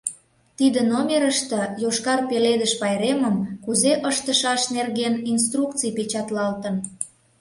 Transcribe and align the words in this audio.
Тиде 0.57 0.81
номерыште 0.91 1.61
Йошкар 1.81 2.19
Пеледыш 2.29 2.73
пайремым 2.81 3.35
кузе 3.63 3.93
ыштышаш 4.09 4.61
нерген 4.75 5.13
инструкций 5.33 5.91
печатлалтын. 5.97 6.75